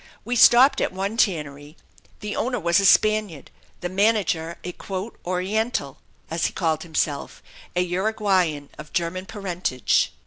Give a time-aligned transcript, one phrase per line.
[0.25, 1.77] We stopped at one tannery.
[2.21, 3.51] The owner was a Spaniard,
[3.81, 4.73] the manager an
[5.23, 5.99] "Oriental,"
[6.31, 7.43] as he called himself,
[7.75, 10.11] a Uruguayan, of German parentage.